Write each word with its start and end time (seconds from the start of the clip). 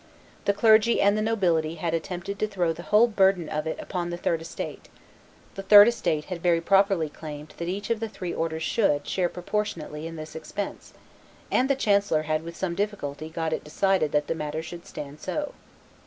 The 0.45 0.53
clergy 0.53 0.99
and 0.99 1.15
the 1.15 1.21
nobility 1.21 1.75
had 1.75 1.93
attempted 1.93 2.39
to 2.39 2.47
throw 2.47 2.73
the 2.73 2.81
whole 2.89 3.05
burden 3.05 3.47
of 3.47 3.67
it 3.67 3.79
upon 3.79 4.09
the 4.09 4.17
third 4.17 4.41
estate; 4.41 4.89
the 5.53 5.61
third 5.61 5.87
estate 5.87 6.25
had 6.25 6.41
very 6.41 6.59
properly 6.59 7.07
claimed 7.07 7.53
that 7.57 7.67
each 7.69 7.91
of 7.91 7.99
the 7.99 8.09
three 8.09 8.33
orders 8.33 8.63
should, 8.63 9.07
share 9.07 9.29
proportionately 9.29 10.07
in 10.07 10.15
this 10.15 10.33
expense, 10.35 10.95
and 11.51 11.69
the 11.69 11.75
chancellor 11.75 12.23
had 12.23 12.41
with 12.41 12.57
some 12.57 12.73
difficulty 12.73 13.29
got 13.29 13.53
it 13.53 13.63
decided 13.63 14.11
that 14.11 14.25
the 14.25 14.33
matter 14.33 14.63
should 14.63 14.87
stand 14.87 15.19
so. 15.21 15.53